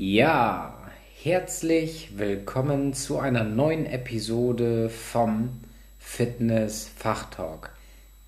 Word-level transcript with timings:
Ja, 0.00 0.78
herzlich 1.24 2.10
willkommen 2.18 2.94
zu 2.94 3.18
einer 3.18 3.42
neuen 3.42 3.84
Episode 3.84 4.90
vom 4.90 5.58
Fitness 5.98 6.88
Fachtalk, 6.96 7.72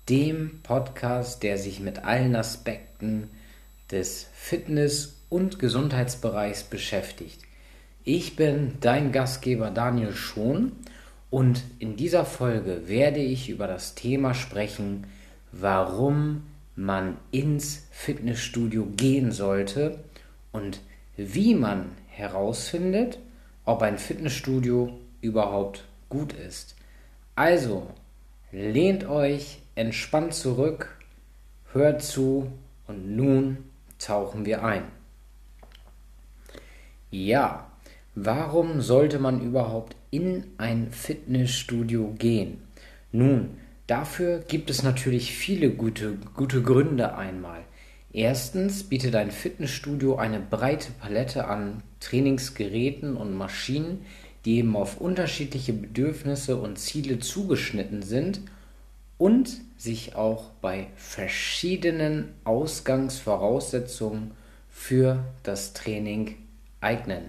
dem 0.09 0.59
Podcast, 0.63 1.43
der 1.43 1.57
sich 1.57 1.79
mit 1.79 2.03
allen 2.03 2.35
Aspekten 2.35 3.29
des 3.89 4.27
Fitness- 4.33 5.15
und 5.29 5.59
Gesundheitsbereichs 5.59 6.65
beschäftigt. 6.65 7.39
Ich 8.03 8.35
bin 8.35 8.73
dein 8.81 9.13
Gastgeber 9.13 9.71
Daniel 9.71 10.11
Schon 10.11 10.73
und 11.29 11.63
in 11.79 11.95
dieser 11.95 12.25
Folge 12.25 12.89
werde 12.89 13.21
ich 13.21 13.47
über 13.47 13.67
das 13.67 13.95
Thema 13.95 14.33
sprechen, 14.33 15.07
warum 15.53 16.43
man 16.75 17.15
ins 17.31 17.87
Fitnessstudio 17.91 18.87
gehen 18.97 19.31
sollte 19.31 19.99
und 20.51 20.81
wie 21.33 21.55
man 21.55 21.91
herausfindet, 22.07 23.19
ob 23.65 23.81
ein 23.81 23.97
Fitnessstudio 23.97 24.97
überhaupt 25.21 25.85
gut 26.09 26.33
ist. 26.33 26.75
Also, 27.35 27.87
lehnt 28.51 29.07
euch 29.07 29.59
entspannt 29.75 30.33
zurück, 30.33 30.97
hört 31.71 32.01
zu 32.01 32.51
und 32.87 33.15
nun 33.15 33.57
tauchen 33.99 34.45
wir 34.45 34.63
ein. 34.63 34.83
Ja, 37.09 37.71
warum 38.15 38.81
sollte 38.81 39.19
man 39.19 39.41
überhaupt 39.41 39.95
in 40.11 40.45
ein 40.57 40.91
Fitnessstudio 40.91 42.13
gehen? 42.17 42.61
Nun, 43.11 43.57
dafür 43.87 44.39
gibt 44.39 44.69
es 44.69 44.83
natürlich 44.83 45.33
viele 45.33 45.69
gute, 45.71 46.17
gute 46.35 46.61
Gründe 46.61 47.15
einmal. 47.15 47.63
Erstens 48.13 48.83
bietet 48.83 49.15
ein 49.15 49.31
Fitnessstudio 49.31 50.17
eine 50.17 50.39
breite 50.39 50.91
Palette 50.91 51.47
an 51.47 51.81
Trainingsgeräten 52.01 53.15
und 53.15 53.33
Maschinen, 53.33 54.05
die 54.43 54.57
eben 54.57 54.75
auf 54.75 54.99
unterschiedliche 54.99 55.71
Bedürfnisse 55.71 56.57
und 56.57 56.77
Ziele 56.77 57.19
zugeschnitten 57.19 58.01
sind 58.01 58.41
und 59.17 59.61
sich 59.77 60.15
auch 60.15 60.49
bei 60.61 60.87
verschiedenen 60.95 62.33
Ausgangsvoraussetzungen 62.43 64.31
für 64.69 65.23
das 65.43 65.73
Training 65.73 66.35
eignen. 66.81 67.25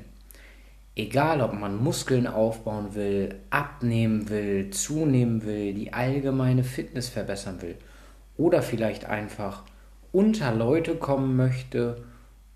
Egal, 0.97 1.43
ob 1.43 1.53
man 1.53 1.77
Muskeln 1.83 2.27
aufbauen 2.27 2.95
will, 2.95 3.37
abnehmen 3.51 4.29
will, 4.29 4.71
zunehmen 4.71 5.45
will, 5.45 5.75
die 5.75 5.93
allgemeine 5.93 6.65
Fitness 6.65 7.09
verbessern 7.09 7.63
will 7.63 7.77
oder 8.37 8.63
vielleicht 8.63 9.05
einfach 9.05 9.63
unter 10.13 10.55
Leute 10.55 10.95
kommen 10.95 11.37
möchte 11.37 12.05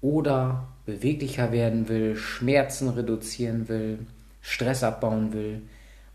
oder 0.01 0.69
beweglicher 0.85 1.51
werden 1.53 1.89
will, 1.89 2.17
Schmerzen 2.17 2.89
reduzieren 2.91 3.69
will, 3.69 4.07
Stress 4.41 4.85
abbauen 4.85 5.33
will. 5.33 5.63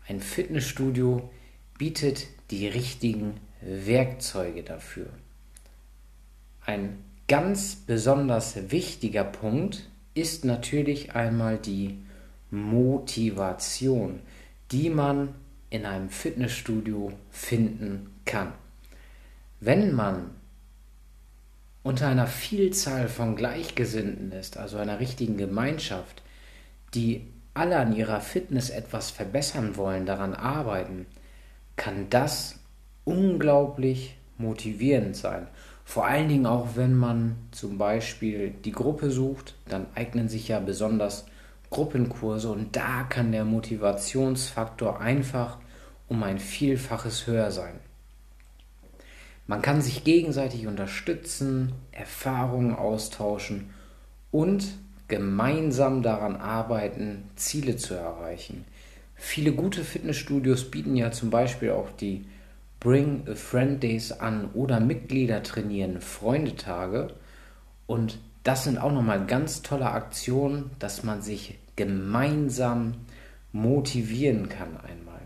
Ein 0.08 0.20
Fitnessstudio 0.20 1.30
bietet 1.78 2.26
die 2.50 2.66
richtigen 2.68 3.34
Werkzeuge 3.60 4.62
dafür. 4.62 5.06
Ein 6.64 6.98
ganz 7.28 7.76
besonders 7.76 8.70
wichtiger 8.70 9.24
Punkt 9.24 9.88
ist 10.14 10.44
natürlich 10.44 11.14
einmal 11.14 11.58
die 11.58 11.98
Motivation, 12.50 14.20
die 14.70 14.90
man 14.90 15.34
in 15.70 15.86
einem 15.86 16.08
Fitnessstudio 16.10 17.12
finden 17.30 18.10
kann. 18.24 18.52
Wenn 19.60 19.94
man 19.94 20.30
unter 21.82 22.08
einer 22.08 22.26
Vielzahl 22.26 23.08
von 23.08 23.36
Gleichgesinnten 23.36 24.32
ist, 24.32 24.56
also 24.56 24.78
einer 24.78 25.00
richtigen 25.00 25.36
Gemeinschaft, 25.36 26.22
die 26.94 27.26
alle 27.54 27.78
an 27.78 27.94
ihrer 27.94 28.20
Fitness 28.20 28.70
etwas 28.70 29.10
verbessern 29.10 29.76
wollen, 29.76 30.06
daran 30.06 30.34
arbeiten, 30.34 31.06
kann 31.76 32.08
das 32.08 32.58
unglaublich 33.04 34.16
motivierend 34.38 35.16
sein. 35.16 35.48
Vor 35.84 36.06
allen 36.06 36.28
Dingen 36.28 36.46
auch, 36.46 36.76
wenn 36.76 36.94
man 36.94 37.36
zum 37.50 37.76
Beispiel 37.76 38.50
die 38.50 38.72
Gruppe 38.72 39.10
sucht, 39.10 39.54
dann 39.68 39.86
eignen 39.94 40.28
sich 40.28 40.48
ja 40.48 40.60
besonders 40.60 41.26
Gruppenkurse 41.70 42.50
und 42.50 42.76
da 42.76 43.02
kann 43.08 43.32
der 43.32 43.44
Motivationsfaktor 43.44 45.00
einfach 45.00 45.58
um 46.08 46.22
ein 46.22 46.38
Vielfaches 46.38 47.26
höher 47.26 47.50
sein. 47.50 47.80
Man 49.52 49.60
kann 49.60 49.82
sich 49.82 50.02
gegenseitig 50.02 50.66
unterstützen, 50.66 51.74
Erfahrungen 51.90 52.74
austauschen 52.74 53.68
und 54.30 54.78
gemeinsam 55.08 56.00
daran 56.00 56.36
arbeiten, 56.36 57.24
Ziele 57.36 57.76
zu 57.76 57.92
erreichen. 57.92 58.64
Viele 59.14 59.52
gute 59.52 59.84
Fitnessstudios 59.84 60.70
bieten 60.70 60.96
ja 60.96 61.12
zum 61.12 61.28
Beispiel 61.28 61.72
auch 61.72 61.90
die 61.90 62.24
Bring 62.80 63.28
a 63.28 63.34
Friend 63.34 63.82
Days 63.82 64.10
an 64.10 64.48
oder 64.54 64.80
Mitglieder 64.80 65.42
trainieren 65.42 66.00
Freundetage. 66.00 67.12
Und 67.86 68.20
das 68.44 68.64
sind 68.64 68.78
auch 68.78 68.90
nochmal 68.90 69.26
ganz 69.26 69.60
tolle 69.60 69.90
Aktionen, 69.90 70.70
dass 70.78 71.04
man 71.04 71.20
sich 71.20 71.58
gemeinsam 71.76 72.94
motivieren 73.52 74.48
kann 74.48 74.78
einmal. 74.78 75.20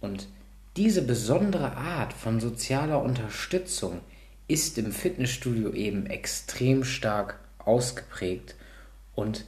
Und 0.00 0.26
diese 0.76 1.02
besondere 1.02 1.76
Art 1.76 2.12
von 2.12 2.40
sozialer 2.40 3.02
Unterstützung 3.02 4.00
ist 4.48 4.78
im 4.78 4.92
Fitnessstudio 4.92 5.72
eben 5.72 6.06
extrem 6.06 6.84
stark 6.84 7.38
ausgeprägt 7.58 8.54
und 9.14 9.44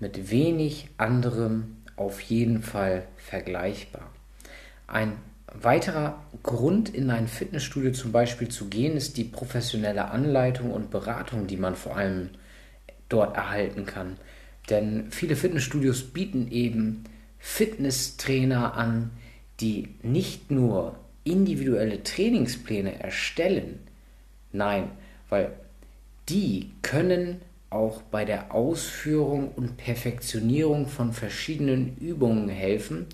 mit 0.00 0.30
wenig 0.30 0.88
anderem 0.98 1.76
auf 1.96 2.20
jeden 2.20 2.62
Fall 2.62 3.06
vergleichbar. 3.16 4.10
Ein 4.88 5.12
weiterer 5.46 6.22
Grund, 6.42 6.88
in 6.88 7.10
ein 7.10 7.28
Fitnessstudio 7.28 7.92
zum 7.92 8.10
Beispiel 8.10 8.48
zu 8.48 8.66
gehen, 8.66 8.96
ist 8.96 9.16
die 9.16 9.24
professionelle 9.24 10.10
Anleitung 10.10 10.72
und 10.72 10.90
Beratung, 10.90 11.46
die 11.46 11.56
man 11.56 11.76
vor 11.76 11.96
allem 11.96 12.30
dort 13.08 13.36
erhalten 13.36 13.86
kann. 13.86 14.16
Denn 14.70 15.10
viele 15.10 15.36
Fitnessstudios 15.36 16.02
bieten 16.02 16.50
eben 16.50 17.04
Fitnesstrainer 17.38 18.74
an, 18.74 19.10
die 19.62 19.94
nicht 20.02 20.50
nur 20.50 20.96
individuelle 21.24 22.02
Trainingspläne 22.02 23.00
erstellen, 23.00 23.78
nein, 24.50 24.90
weil 25.28 25.52
die 26.28 26.72
können 26.82 27.40
auch 27.70 28.02
bei 28.02 28.24
der 28.24 28.54
Ausführung 28.54 29.52
und 29.52 29.76
Perfektionierung 29.76 30.86
von 30.88 31.12
verschiedenen 31.12 31.96
Übungen 31.96 32.48
helfen, 32.48 33.06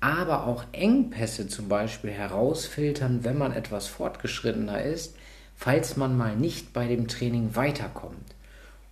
aber 0.00 0.46
auch 0.46 0.64
Engpässe 0.72 1.48
zum 1.48 1.68
Beispiel 1.68 2.10
herausfiltern, 2.10 3.24
wenn 3.24 3.36
man 3.36 3.52
etwas 3.52 3.88
fortgeschrittener 3.88 4.82
ist, 4.82 5.16
falls 5.56 5.96
man 5.96 6.16
mal 6.16 6.36
nicht 6.36 6.72
bei 6.72 6.86
dem 6.86 7.08
Training 7.08 7.56
weiterkommt. 7.56 8.34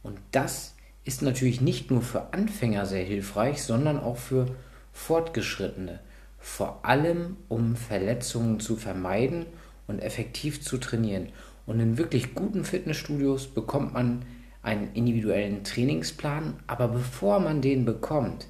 Und 0.02 0.18
das 0.32 0.74
ist 1.04 1.22
natürlich 1.22 1.60
nicht 1.60 1.90
nur 1.90 2.02
für 2.02 2.32
Anfänger 2.34 2.84
sehr 2.84 3.04
hilfreich, 3.04 3.62
sondern 3.62 4.00
auch 4.00 4.16
für 4.16 4.48
Fortgeschrittene 4.92 6.00
vor 6.46 6.78
allem 6.84 7.36
um 7.48 7.74
Verletzungen 7.74 8.60
zu 8.60 8.76
vermeiden 8.76 9.46
und 9.88 9.98
effektiv 9.98 10.62
zu 10.62 10.78
trainieren. 10.78 11.30
Und 11.66 11.80
in 11.80 11.98
wirklich 11.98 12.34
guten 12.34 12.64
Fitnessstudios 12.64 13.48
bekommt 13.48 13.92
man 13.92 14.24
einen 14.62 14.92
individuellen 14.94 15.64
Trainingsplan, 15.64 16.54
aber 16.68 16.86
bevor 16.88 17.40
man 17.40 17.60
den 17.60 17.84
bekommt, 17.84 18.46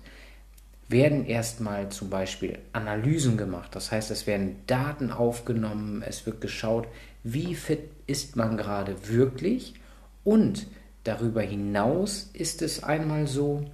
werden 0.88 1.24
erstmal 1.24 1.88
zum 1.88 2.10
Beispiel 2.10 2.58
Analysen 2.74 3.38
gemacht. 3.38 3.74
Das 3.74 3.90
heißt, 3.90 4.10
es 4.10 4.26
werden 4.26 4.56
Daten 4.66 5.10
aufgenommen, 5.10 6.04
es 6.06 6.26
wird 6.26 6.42
geschaut, 6.42 6.86
wie 7.24 7.54
fit 7.54 7.88
ist 8.06 8.36
man 8.36 8.58
gerade 8.58 9.08
wirklich 9.08 9.74
und 10.22 10.66
darüber 11.02 11.40
hinaus 11.40 12.30
ist 12.34 12.60
es 12.60 12.84
einmal 12.84 13.26
so, 13.26 13.64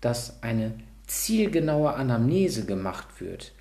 dass 0.00 0.42
eine 0.44 0.74
zielgenaue 1.06 1.92
Anamnese 1.94 2.64
gemacht 2.64 3.20
wird 3.20 3.52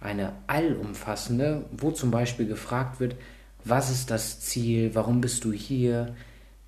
eine 0.00 0.32
allumfassende, 0.46 1.64
wo 1.72 1.90
zum 1.90 2.10
Beispiel 2.10 2.46
gefragt 2.46 3.00
wird, 3.00 3.16
was 3.64 3.90
ist 3.90 4.10
das 4.10 4.40
Ziel, 4.40 4.94
warum 4.94 5.20
bist 5.20 5.44
du 5.44 5.52
hier, 5.52 6.14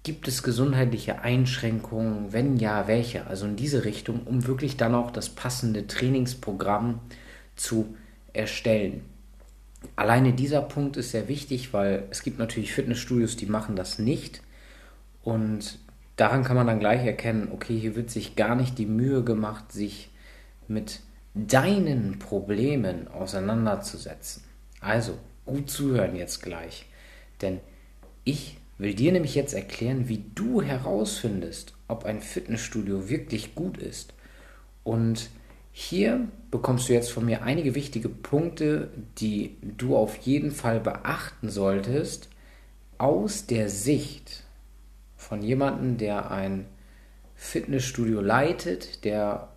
gibt 0.03 0.27
es 0.27 0.43
gesundheitliche 0.43 1.21
Einschränkungen, 1.21 2.33
wenn 2.33 2.57
ja, 2.57 2.89
welche, 2.89 3.27
also 3.27 3.47
in 3.47 3.57
diese 3.57 3.85
Richtung, 3.85 4.23
um 4.25 4.47
wirklich 4.47 4.77
dann 4.77 4.95
auch 4.95 5.11
das 5.11 5.29
passende 5.29 5.87
Trainingsprogramm 5.87 7.01
zu 7.57 7.95
erstellen. 8.33 9.03
Alleine 9.97 10.33
dieser 10.33 10.63
Punkt 10.63 10.97
ist 10.97 11.11
sehr 11.11 11.29
wichtig, 11.29 11.73
weil 11.73 12.05
es 12.11 12.23
gibt 12.23 12.39
natürlich 12.39 12.73
Fitnessstudios, 12.73 13.37
die 13.37 13.47
machen 13.47 13.77
das 13.77 13.99
nicht. 13.99 14.43
Und 15.23 15.79
daran 16.17 16.43
kann 16.43 16.57
man 16.57 16.67
dann 16.67 16.81
gleich 16.81 17.05
erkennen, 17.05 17.49
okay, 17.53 17.79
hier 17.79 17.95
wird 17.95 18.11
sich 18.11 18.35
gar 18.35 18.55
nicht 18.55 18.79
die 18.79 18.87
Mühe 18.87 19.23
gemacht, 19.23 19.73
sich 19.73 20.11
mit 20.67 21.01
deinen 21.47 22.19
Problemen 22.19 23.09
auseinanderzusetzen. 23.09 24.43
Also 24.81 25.19
gut 25.47 25.71
zuhören 25.71 26.17
jetzt 26.17 26.43
gleich, 26.43 26.87
denn 27.41 27.61
ich 28.25 28.59
will 28.79 28.95
dir 28.95 29.13
nämlich 29.13 29.35
jetzt 29.35 29.55
erklären, 29.55 30.09
wie 30.09 30.25
du 30.35 30.63
herausfindest, 30.63 31.75
ob 31.89 32.05
ein 32.05 32.21
Fitnessstudio 32.21 33.09
wirklich 33.09 33.55
gut 33.55 33.79
ist. 33.79 34.15
Und 34.85 35.31
hier 35.73 36.29
bekommst 36.51 36.89
du 36.89 36.93
jetzt 36.93 37.11
von 37.11 37.25
mir 37.25 37.43
einige 37.43 37.75
wichtige 37.75 38.09
Punkte, 38.09 38.91
die 39.19 39.57
du 39.63 39.97
auf 39.97 40.17
jeden 40.19 40.51
Fall 40.51 40.81
beachten 40.81 41.51
solltest, 41.51 42.29
aus 42.99 43.47
der 43.47 43.69
Sicht 43.69 44.45
von 45.17 45.43
jemandem, 45.43 45.97
der 45.99 46.31
ein 46.31 46.67
Fitnessstudio 47.35 48.21
leitet, 48.21 49.05
der 49.05 49.48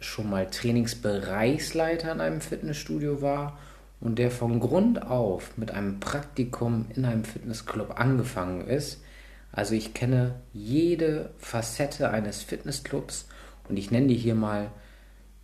schon 0.00 0.30
mal 0.30 0.48
Trainingsbereichsleiter 0.48 2.12
in 2.12 2.20
einem 2.20 2.40
Fitnessstudio 2.40 3.20
war 3.22 3.58
und 4.00 4.18
der 4.18 4.30
von 4.30 4.60
Grund 4.60 5.02
auf 5.02 5.56
mit 5.56 5.70
einem 5.72 6.00
Praktikum 6.00 6.86
in 6.94 7.04
einem 7.04 7.24
Fitnessclub 7.24 7.98
angefangen 7.98 8.66
ist. 8.66 9.02
Also 9.50 9.74
ich 9.74 9.94
kenne 9.94 10.36
jede 10.52 11.30
Facette 11.38 12.10
eines 12.10 12.42
Fitnessclubs 12.42 13.26
und 13.68 13.76
ich 13.76 13.90
nenne 13.90 14.08
dir 14.08 14.16
hier 14.16 14.34
mal 14.34 14.70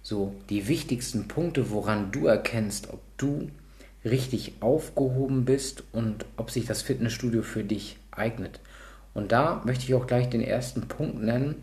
so 0.02 0.34
die 0.50 0.68
wichtigsten 0.68 1.28
Punkte, 1.28 1.70
woran 1.70 2.12
du 2.12 2.26
erkennst, 2.26 2.92
ob 2.92 3.00
du 3.16 3.50
richtig 4.04 4.54
aufgehoben 4.60 5.44
bist 5.44 5.82
und 5.92 6.26
ob 6.36 6.50
sich 6.50 6.66
das 6.66 6.82
Fitnessstudio 6.82 7.42
für 7.42 7.64
dich 7.64 7.96
eignet. 8.10 8.60
Und 9.14 9.32
da 9.32 9.62
möchte 9.64 9.84
ich 9.84 9.94
auch 9.94 10.06
gleich 10.06 10.28
den 10.28 10.42
ersten 10.42 10.82
Punkt 10.88 11.22
nennen. 11.22 11.56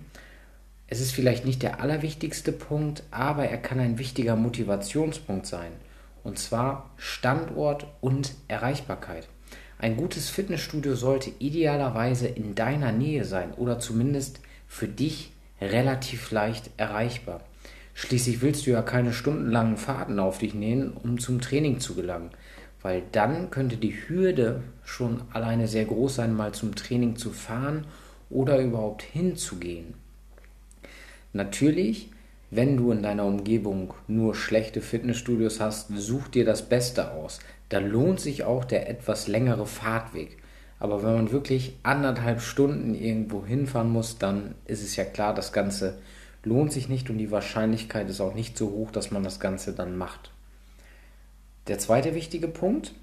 Es 0.92 1.00
ist 1.00 1.14
vielleicht 1.14 1.46
nicht 1.46 1.64
der 1.64 1.80
allerwichtigste 1.80 2.52
Punkt, 2.52 3.04
aber 3.12 3.46
er 3.46 3.58
kann 3.58 3.80
ein 3.80 3.98
wichtiger 3.98 4.36
Motivationspunkt 4.36 5.46
sein. 5.46 5.72
Und 6.22 6.38
zwar 6.38 6.90
Standort 6.98 7.88
und 8.02 8.34
Erreichbarkeit. 8.50 9.30
Ein 9.80 9.96
gutes 9.96 10.30
Fitnessstudio 10.30 10.96
sollte 10.96 11.32
idealerweise 11.40 12.28
in 12.28 12.56
deiner 12.56 12.92
Nähe 12.92 13.24
sein 13.24 13.54
oder 13.54 13.80
zumindest 13.80 14.42
für 14.68 14.90
dich 14.90 15.32
relativ 15.62 16.30
leicht 16.32 16.72
erreichbar. 16.76 17.40
Schließlich 17.94 18.42
willst 18.42 18.68
du 18.68 18.72
ja 18.72 18.82
keine 18.82 19.14
stundenlangen 19.14 19.78
Fahrten 19.78 20.20
auf 20.20 20.40
dich 20.40 20.54
nehmen, 20.54 20.92
um 20.92 21.20
zum 21.20 21.40
Training 21.40 21.80
zu 21.80 21.96
gelangen, 21.96 22.32
weil 22.82 23.02
dann 23.14 23.50
könnte 23.50 23.78
die 23.78 23.96
Hürde 24.10 24.62
schon 24.84 25.22
alleine 25.32 25.70
sehr 25.70 25.86
groß 25.86 26.16
sein, 26.16 26.36
mal 26.36 26.52
zum 26.52 26.76
Training 26.76 27.16
zu 27.16 27.30
fahren 27.30 27.86
oder 28.30 28.60
überhaupt 28.60 29.04
hinzugehen. 29.04 30.01
Natürlich, 31.34 32.10
wenn 32.50 32.78
du 32.78 32.92
in 32.92 33.04
deiner 33.04 33.26
Umgebung 33.26 33.94
nur 34.08 34.36
schlechte 34.36 34.82
Fitnessstudios 34.82 35.60
hast, 35.60 35.90
such 35.96 36.28
dir 36.28 36.46
das 36.46 36.68
Beste 36.68 37.12
aus. 37.12 37.40
Da 37.70 37.80
lohnt 37.80 38.20
sich 38.20 38.44
auch 38.44 38.66
der 38.66 38.90
etwas 38.90 39.28
längere 39.28 39.66
Fahrtweg. 39.66 40.38
Aber 40.80 41.04
wenn 41.04 41.14
man 41.14 41.32
wirklich 41.32 41.78
anderthalb 41.84 42.42
Stunden 42.42 42.96
irgendwo 42.96 43.46
hinfahren 43.46 43.92
muss, 43.92 44.18
dann 44.18 44.56
ist 44.66 44.84
es 44.84 44.96
ja 44.96 45.06
klar, 45.06 45.34
das 45.34 45.54
Ganze 45.54 46.00
lohnt 46.44 46.74
sich 46.74 46.90
nicht 46.90 47.10
und 47.10 47.18
die 47.18 47.32
Wahrscheinlichkeit 47.32 48.10
ist 48.10 48.20
auch 48.20 48.34
nicht 48.34 48.58
so 48.58 48.72
hoch, 48.72 48.92
dass 48.92 49.12
man 49.12 49.24
das 49.24 49.40
Ganze 49.40 49.74
dann 49.74 49.96
macht. 49.98 50.32
Der 51.68 51.78
zweite 51.78 52.16
wichtige 52.16 52.48
Punkt 52.48 52.94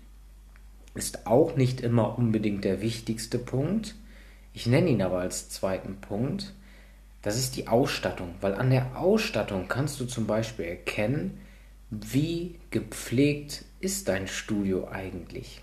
ist 0.95 1.27
auch 1.27 1.57
nicht 1.57 1.81
immer 1.81 2.19
unbedingt 2.19 2.65
der 2.65 2.83
wichtigste 2.83 3.39
Punkt. 3.39 3.95
Ich 4.53 4.67
nenne 4.67 4.91
ihn 4.91 5.01
aber 5.01 5.21
als 5.21 5.49
zweiten 5.49 6.01
Punkt. 6.01 6.53
Das 7.29 7.37
ist 7.37 7.57
die 7.57 7.69
Ausstattung, 7.69 8.37
weil 8.41 8.55
an 8.55 8.71
der 8.71 8.97
Ausstattung 8.97 9.69
kannst 9.69 10.01
du 10.01 10.07
zum 10.07 10.27
Beispiel 10.27 10.65
erkennen, 10.65 11.39
wie 11.91 12.55
gepflegt 12.71 13.67
ist 13.81 14.09
dein 14.09 14.29
Studio 14.29 14.89
eigentlich. 14.89 15.63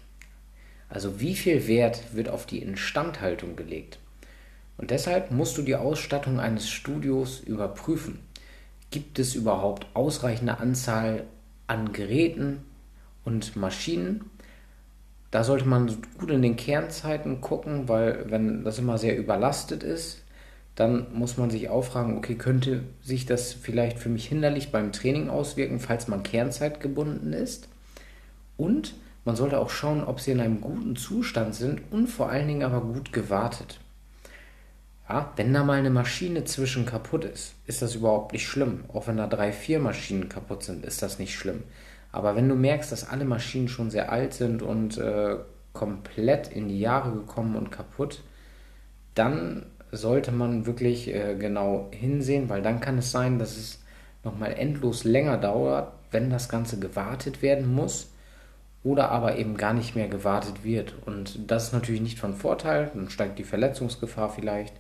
Also 0.90 1.20
wie 1.20 1.34
viel 1.34 1.66
Wert 1.66 2.14
wird 2.16 2.30
auf 2.30 2.46
die 2.46 2.60
Instandhaltung 2.60 3.56
gelegt. 3.56 3.98
Und 4.78 4.92
deshalb 4.92 5.32
musst 5.32 5.58
du 5.58 5.64
die 5.64 5.76
Ausstattung 5.76 6.40
eines 6.40 6.70
Studios 6.70 7.40
überprüfen. 7.40 8.20
Gibt 8.92 9.18
es 9.18 9.34
überhaupt 9.34 9.88
ausreichende 9.96 10.60
Anzahl 10.60 11.24
an 11.66 11.94
Geräten 11.94 12.64
und 13.24 13.56
Maschinen? 13.56 14.30
Da 15.32 15.44
sollte 15.44 15.66
man 15.66 15.98
gut 16.20 16.30
in 16.30 16.44
den 16.44 16.58
Kernzeiten 16.58 17.42
gucken, 17.42 17.90
weil 17.90 18.30
wenn 18.30 18.64
das 18.64 18.78
immer 18.78 19.00
sehr 19.00 19.18
überlastet 19.18 19.82
ist, 19.82 20.22
dann 20.76 21.08
muss 21.14 21.38
man 21.38 21.50
sich 21.50 21.70
auch 21.70 21.84
fragen, 21.84 22.18
okay, 22.18 22.36
könnte 22.36 22.84
sich 23.02 23.26
das 23.26 23.54
vielleicht 23.54 23.98
für 23.98 24.10
mich 24.10 24.28
hinderlich 24.28 24.72
beim 24.72 24.92
Training 24.92 25.30
auswirken, 25.30 25.80
falls 25.80 26.08
man 26.08 26.24
kernzeitgebunden 26.24 27.32
ist? 27.32 27.70
Und 28.58 28.94
man 29.24 29.36
sollte 29.36 29.60
auch 29.60 29.70
schauen, 29.70 30.04
ob 30.04 30.20
sie 30.20 30.32
in 30.32 30.42
einem 30.42 30.62
guten 30.62 30.96
Zustand 30.96 31.56
sind 31.56 31.82
und 31.92 32.08
vor 32.08 32.30
allen 32.30 32.48
Dingen 32.48 32.64
aber 32.64 32.82
gut 32.82 33.14
gewartet. 33.14 33.80
Ja, 35.08 35.32
wenn 35.36 35.54
da 35.54 35.64
mal 35.64 35.80
eine 35.80 35.92
Maschine 35.92 36.44
zwischen 36.44 36.86
kaputt 36.86 37.26
ist, 37.26 37.54
ist 37.68 37.82
das 37.82 37.96
überhaupt 37.96 38.34
nicht 38.34 38.48
schlimm. 38.48 38.84
Auch 38.92 39.08
wenn 39.08 39.18
da 39.18 39.28
drei, 39.28 39.52
vier 39.52 39.80
Maschinen 39.80 40.30
kaputt 40.30 40.64
sind, 40.64 40.84
ist 40.84 41.02
das 41.02 41.20
nicht 41.20 41.36
schlimm. 41.36 41.64
Aber 42.12 42.36
wenn 42.36 42.50
du 42.50 42.56
merkst, 42.56 42.92
dass 42.92 43.08
alle 43.08 43.26
Maschinen 43.26 43.68
schon 43.68 43.90
sehr 43.92 44.12
alt 44.12 44.34
sind 44.34 44.62
und 44.62 44.98
äh, 44.98 45.38
komplett 45.74 46.48
in 46.48 46.68
die 46.70 46.80
Jahre 46.80 47.12
gekommen 47.12 47.56
und 47.56 47.72
kaputt, 47.72 48.24
dann 49.14 49.66
sollte 49.96 50.32
man 50.32 50.66
wirklich 50.66 51.14
äh, 51.14 51.36
genau 51.36 51.90
hinsehen, 51.92 52.50
weil 52.50 52.62
dann 52.62 52.80
kann 52.80 52.98
es 52.98 53.12
sein, 53.12 53.40
dass 53.40 53.58
es 53.58 53.80
nochmal 54.24 54.54
endlos 54.54 55.04
länger 55.04 55.38
dauert, 55.38 55.92
wenn 56.12 56.30
das 56.30 56.50
Ganze 56.50 56.80
gewartet 56.80 57.42
werden 57.42 57.74
muss 57.74 58.12
oder 58.84 59.10
aber 59.10 59.38
eben 59.38 59.58
gar 59.58 59.74
nicht 59.74 59.96
mehr 59.96 60.08
gewartet 60.08 60.64
wird. 60.64 60.96
Und 61.06 61.40
das 61.52 61.66
ist 61.66 61.74
natürlich 61.74 62.02
nicht 62.02 62.20
von 62.20 62.34
Vorteil, 62.34 62.92
dann 62.94 63.10
steigt 63.10 63.40
die 63.40 63.44
Verletzungsgefahr 63.44 64.30
vielleicht 64.30 64.74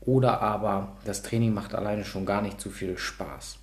oder 0.00 0.40
aber 0.42 0.96
das 1.04 1.22
Training 1.22 1.54
macht 1.54 1.74
alleine 1.74 2.04
schon 2.04 2.26
gar 2.26 2.42
nicht 2.42 2.60
so 2.60 2.70
viel 2.70 2.98
Spaß. 2.98 3.58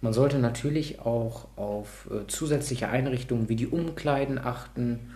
Man 0.00 0.12
sollte 0.12 0.38
natürlich 0.38 1.00
auch 1.00 1.48
auf 1.56 2.08
äh, 2.10 2.26
zusätzliche 2.28 2.88
Einrichtungen 2.88 3.48
wie 3.48 3.56
die 3.56 3.66
Umkleiden 3.66 4.38
achten, 4.38 5.10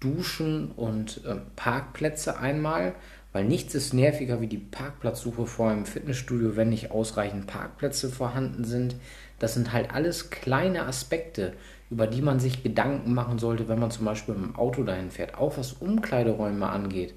Duschen 0.00 0.72
und 0.72 1.24
äh, 1.24 1.36
Parkplätze 1.56 2.38
einmal, 2.38 2.94
weil 3.36 3.44
nichts 3.44 3.74
ist 3.74 3.92
nerviger 3.92 4.40
wie 4.40 4.46
die 4.46 4.56
Parkplatzsuche 4.56 5.44
vor 5.44 5.68
einem 5.68 5.84
Fitnessstudio, 5.84 6.56
wenn 6.56 6.70
nicht 6.70 6.90
ausreichend 6.90 7.46
Parkplätze 7.46 8.08
vorhanden 8.08 8.64
sind. 8.64 8.96
Das 9.38 9.52
sind 9.52 9.74
halt 9.74 9.92
alles 9.92 10.30
kleine 10.30 10.86
Aspekte, 10.86 11.52
über 11.90 12.06
die 12.06 12.22
man 12.22 12.40
sich 12.40 12.62
Gedanken 12.62 13.12
machen 13.12 13.38
sollte, 13.38 13.68
wenn 13.68 13.78
man 13.78 13.90
zum 13.90 14.06
Beispiel 14.06 14.34
mit 14.34 14.44
dem 14.44 14.56
Auto 14.56 14.84
dahin 14.84 15.10
fährt. 15.10 15.36
Auch 15.36 15.58
was 15.58 15.74
Umkleideräume 15.74 16.66
angeht 16.66 17.12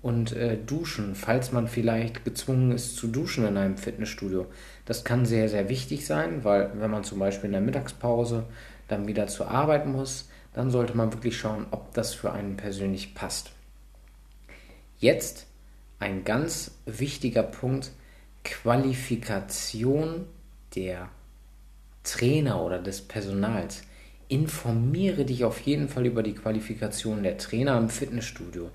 und 0.00 0.32
äh, 0.32 0.56
duschen, 0.56 1.14
falls 1.14 1.52
man 1.52 1.68
vielleicht 1.68 2.24
gezwungen 2.24 2.72
ist 2.72 2.96
zu 2.96 3.08
duschen 3.08 3.46
in 3.46 3.58
einem 3.58 3.76
Fitnessstudio. 3.76 4.46
Das 4.86 5.04
kann 5.04 5.26
sehr, 5.26 5.50
sehr 5.50 5.68
wichtig 5.68 6.06
sein, 6.06 6.42
weil 6.42 6.70
wenn 6.76 6.90
man 6.90 7.04
zum 7.04 7.18
Beispiel 7.18 7.48
in 7.48 7.52
der 7.52 7.60
Mittagspause 7.60 8.44
dann 8.88 9.06
wieder 9.06 9.26
zur 9.26 9.50
Arbeit 9.50 9.84
muss, 9.84 10.30
dann 10.54 10.70
sollte 10.70 10.96
man 10.96 11.12
wirklich 11.12 11.36
schauen, 11.36 11.66
ob 11.70 11.92
das 11.92 12.14
für 12.14 12.32
einen 12.32 12.56
persönlich 12.56 13.14
passt. 13.14 13.50
Jetzt 14.98 15.46
ein 15.98 16.24
ganz 16.24 16.72
wichtiger 16.86 17.42
Punkt, 17.42 17.92
Qualifikation 18.44 20.26
der 20.74 21.08
Trainer 22.02 22.62
oder 22.62 22.78
des 22.78 23.00
Personals. 23.02 23.82
Informiere 24.28 25.24
dich 25.24 25.44
auf 25.44 25.60
jeden 25.60 25.88
Fall 25.88 26.06
über 26.06 26.22
die 26.22 26.34
Qualifikation 26.34 27.22
der 27.22 27.38
Trainer 27.38 27.78
im 27.78 27.88
Fitnessstudio. 27.88 28.70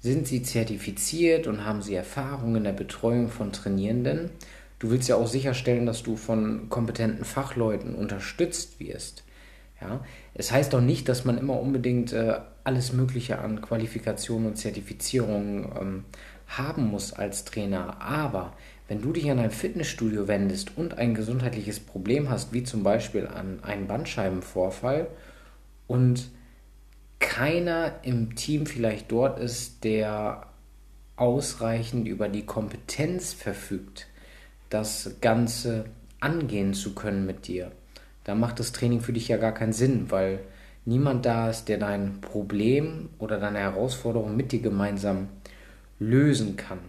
Sind 0.00 0.26
sie 0.26 0.42
zertifiziert 0.42 1.46
und 1.46 1.64
haben 1.64 1.82
sie 1.82 1.94
Erfahrung 1.94 2.56
in 2.56 2.64
der 2.64 2.72
Betreuung 2.72 3.28
von 3.28 3.52
Trainierenden? 3.52 4.30
Du 4.78 4.90
willst 4.90 5.08
ja 5.08 5.16
auch 5.16 5.28
sicherstellen, 5.28 5.86
dass 5.86 6.02
du 6.02 6.16
von 6.16 6.68
kompetenten 6.68 7.24
Fachleuten 7.24 7.94
unterstützt 7.94 8.80
wirst. 8.80 9.24
Ja? 9.80 10.04
Es 10.34 10.52
heißt 10.52 10.72
doch 10.72 10.80
nicht, 10.80 11.08
dass 11.08 11.24
man 11.24 11.38
immer 11.38 11.58
unbedingt 11.58 12.12
äh, 12.12 12.40
alles 12.64 12.92
Mögliche 12.92 13.38
an 13.38 13.60
Qualifikationen 13.60 14.48
und 14.48 14.56
Zertifizierungen 14.56 15.68
ähm, 15.78 16.04
haben 16.46 16.86
muss 16.86 17.12
als 17.12 17.44
Trainer. 17.44 18.00
Aber 18.00 18.54
wenn 18.88 19.02
du 19.02 19.12
dich 19.12 19.30
an 19.30 19.38
ein 19.38 19.50
Fitnessstudio 19.50 20.28
wendest 20.28 20.76
und 20.76 20.98
ein 20.98 21.14
gesundheitliches 21.14 21.80
Problem 21.80 22.30
hast, 22.30 22.52
wie 22.52 22.64
zum 22.64 22.82
Beispiel 22.82 23.26
an 23.26 23.60
einen 23.62 23.86
Bandscheibenvorfall 23.86 25.06
und 25.86 26.30
keiner 27.18 28.00
im 28.02 28.34
Team 28.34 28.66
vielleicht 28.66 29.10
dort 29.10 29.38
ist, 29.38 29.84
der 29.84 30.46
ausreichend 31.16 32.08
über 32.08 32.28
die 32.28 32.44
Kompetenz 32.44 33.32
verfügt, 33.32 34.08
das 34.68 35.16
Ganze 35.20 35.86
angehen 36.20 36.74
zu 36.74 36.94
können 36.94 37.26
mit 37.26 37.46
dir. 37.46 37.72
Da 38.24 38.34
macht 38.34 38.58
das 38.58 38.72
Training 38.72 39.00
für 39.00 39.12
dich 39.12 39.28
ja 39.28 39.36
gar 39.36 39.52
keinen 39.52 39.72
Sinn, 39.72 40.10
weil 40.10 40.40
niemand 40.84 41.24
da 41.26 41.50
ist, 41.50 41.68
der 41.68 41.78
dein 41.78 42.20
Problem 42.20 43.08
oder 43.18 43.38
deine 43.38 43.58
Herausforderung 43.58 44.36
mit 44.36 44.52
dir 44.52 44.60
gemeinsam 44.60 45.28
lösen 45.98 46.56
kann. 46.56 46.80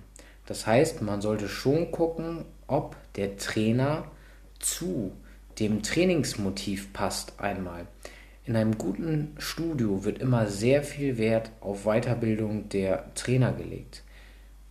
Das 0.46 0.68
heißt, 0.68 1.02
man 1.02 1.22
sollte 1.22 1.48
schon 1.48 1.92
gucken, 1.92 2.46
ob 2.68 2.96
der 3.16 3.38
Trainer 3.38 4.06
zu 4.60 5.12
dem 5.60 5.84
Trainingsmotiv 5.84 6.94
passt 6.94 7.40
einmal. 7.40 7.88
In 8.44 8.56
einem 8.56 8.78
guten 8.78 9.34
Studio 9.40 10.04
wird 10.04 10.20
immer 10.20 10.48
sehr 10.48 10.84
viel 10.84 11.18
Wert 11.18 11.52
auf 11.62 11.86
Weiterbildung 11.86 12.70
der 12.70 13.14
Trainer 13.16 13.54
gelegt. 13.54 14.04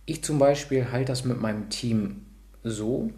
Ich 0.05 0.23
zum 0.23 0.39
Beispiel 0.39 0.91
halte 0.91 1.11
das 1.11 1.25
mit 1.25 1.41
meinem 1.41 1.69
Team 1.69 2.25
so, 2.63 3.09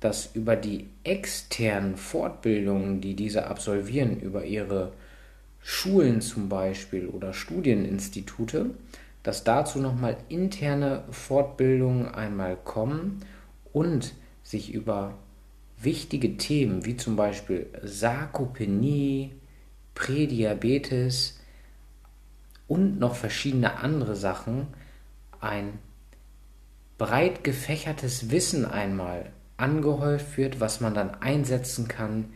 dass 0.00 0.34
über 0.34 0.56
die 0.56 0.88
externen 1.04 1.96
Fortbildungen, 1.96 3.00
die 3.00 3.14
diese 3.14 3.46
absolvieren, 3.46 4.20
über 4.20 4.44
ihre 4.44 4.92
Schulen 5.62 6.20
zum 6.20 6.48
Beispiel 6.48 7.06
oder 7.06 7.32
Studieninstitute, 7.32 8.70
dass 9.22 9.44
dazu 9.44 9.78
nochmal 9.78 10.16
interne 10.28 11.04
Fortbildungen 11.10 12.08
einmal 12.08 12.56
kommen 12.56 13.24
und 13.72 14.14
sich 14.42 14.74
über 14.74 15.14
wichtige 15.80 16.36
Themen 16.36 16.84
wie 16.84 16.96
zum 16.96 17.16
Beispiel 17.16 17.66
Sarkopenie, 17.82 19.32
Prädiabetes 19.94 21.38
und 22.66 22.98
noch 22.98 23.14
verschiedene 23.14 23.78
andere 23.78 24.16
Sachen 24.16 24.68
ein 25.40 25.78
breit 26.98 27.44
gefächertes 27.44 28.30
Wissen 28.30 28.64
einmal 28.64 29.30
angehäuft 29.56 30.36
wird, 30.36 30.60
was 30.60 30.80
man 30.80 30.94
dann 30.94 31.14
einsetzen 31.14 31.86
kann 31.86 32.32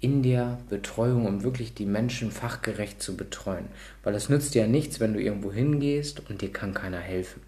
in 0.00 0.22
der 0.22 0.58
Betreuung, 0.70 1.26
um 1.26 1.42
wirklich 1.42 1.74
die 1.74 1.84
Menschen 1.84 2.30
fachgerecht 2.30 3.02
zu 3.02 3.16
betreuen. 3.16 3.66
Weil 4.02 4.14
es 4.14 4.28
nützt 4.28 4.54
ja 4.54 4.66
nichts, 4.66 4.98
wenn 4.98 5.12
du 5.12 5.20
irgendwo 5.20 5.52
hingehst 5.52 6.28
und 6.28 6.40
dir 6.40 6.52
kann 6.52 6.72
keiner 6.72 7.00
helfen. 7.00 7.42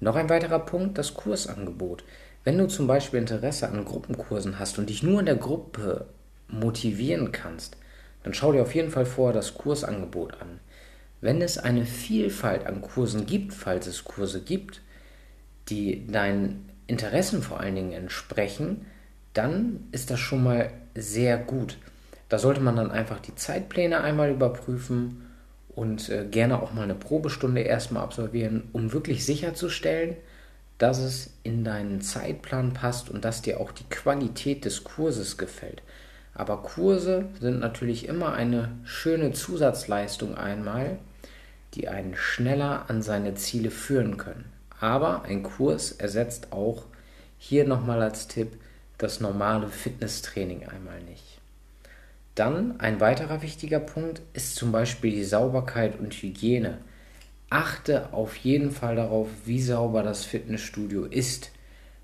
Noch 0.00 0.16
ein 0.16 0.28
weiterer 0.28 0.60
Punkt, 0.60 0.98
das 0.98 1.14
Kursangebot. 1.14 2.04
Wenn 2.44 2.56
du 2.56 2.68
zum 2.68 2.86
Beispiel 2.86 3.20
Interesse 3.20 3.68
an 3.68 3.84
Gruppenkursen 3.84 4.58
hast 4.58 4.78
und 4.78 4.88
dich 4.88 5.02
nur 5.02 5.20
in 5.20 5.26
der 5.26 5.36
Gruppe 5.36 6.06
motivieren 6.48 7.32
kannst, 7.32 7.76
dann 8.22 8.34
schau 8.34 8.52
dir 8.52 8.62
auf 8.62 8.74
jeden 8.74 8.90
Fall 8.90 9.06
vorher 9.06 9.34
das 9.34 9.54
Kursangebot 9.54 10.40
an. 10.40 10.60
Wenn 11.20 11.42
es 11.42 11.58
eine 11.58 11.84
Vielfalt 11.84 12.66
an 12.66 12.80
Kursen 12.80 13.26
gibt, 13.26 13.52
falls 13.52 13.86
es 13.86 14.04
Kurse 14.04 14.40
gibt, 14.40 14.80
die 15.68 16.06
deinen 16.06 16.70
Interessen 16.86 17.42
vor 17.42 17.60
allen 17.60 17.74
Dingen 17.74 17.92
entsprechen, 17.92 18.86
dann 19.34 19.88
ist 19.92 20.10
das 20.10 20.20
schon 20.20 20.42
mal 20.42 20.70
sehr 20.94 21.38
gut. 21.38 21.78
Da 22.28 22.38
sollte 22.38 22.60
man 22.60 22.76
dann 22.76 22.90
einfach 22.90 23.20
die 23.20 23.34
Zeitpläne 23.34 24.00
einmal 24.00 24.30
überprüfen 24.30 25.26
und 25.68 26.08
äh, 26.08 26.26
gerne 26.30 26.62
auch 26.62 26.72
mal 26.72 26.82
eine 26.82 26.94
Probestunde 26.94 27.62
erstmal 27.62 28.02
absolvieren, 28.02 28.68
um 28.72 28.92
wirklich 28.92 29.24
sicherzustellen, 29.24 30.16
dass 30.78 30.98
es 30.98 31.30
in 31.42 31.64
deinen 31.64 32.00
Zeitplan 32.00 32.72
passt 32.72 33.10
und 33.10 33.24
dass 33.24 33.42
dir 33.42 33.60
auch 33.60 33.72
die 33.72 33.88
Qualität 33.90 34.64
des 34.64 34.84
Kurses 34.84 35.36
gefällt. 35.36 35.82
Aber 36.34 36.62
Kurse 36.62 37.26
sind 37.40 37.60
natürlich 37.60 38.08
immer 38.08 38.32
eine 38.32 38.70
schöne 38.84 39.32
Zusatzleistung 39.32 40.36
einmal, 40.36 40.98
die 41.74 41.88
einen 41.88 42.16
schneller 42.16 42.88
an 42.88 43.02
seine 43.02 43.34
Ziele 43.34 43.70
führen 43.70 44.16
können. 44.16 44.46
Aber 44.80 45.22
ein 45.24 45.42
Kurs 45.42 45.92
ersetzt 45.92 46.52
auch 46.52 46.86
hier 47.38 47.66
nochmal 47.66 48.00
als 48.00 48.26
Tipp 48.26 48.56
das 49.02 49.20
normale 49.20 49.68
Fitnesstraining 49.68 50.66
einmal 50.66 51.00
nicht. 51.02 51.40
Dann 52.34 52.78
ein 52.80 53.00
weiterer 53.00 53.42
wichtiger 53.42 53.80
Punkt 53.80 54.22
ist 54.32 54.54
zum 54.54 54.72
Beispiel 54.72 55.10
die 55.10 55.24
Sauberkeit 55.24 55.98
und 55.98 56.14
Hygiene. 56.14 56.78
Achte 57.50 58.12
auf 58.12 58.36
jeden 58.36 58.70
Fall 58.70 58.96
darauf, 58.96 59.28
wie 59.44 59.60
sauber 59.60 60.02
das 60.02 60.24
Fitnessstudio 60.24 61.04
ist. 61.04 61.50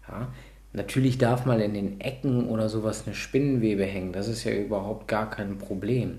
Ja, 0.08 0.32
natürlich 0.72 1.18
darf 1.18 1.46
mal 1.46 1.60
in 1.60 1.74
den 1.74 2.00
Ecken 2.00 2.48
oder 2.48 2.68
sowas 2.68 3.04
eine 3.06 3.14
Spinnenwebe 3.14 3.84
hängen. 3.84 4.12
Das 4.12 4.28
ist 4.28 4.44
ja 4.44 4.52
überhaupt 4.52 5.06
gar 5.06 5.30
kein 5.30 5.58
Problem. 5.58 6.18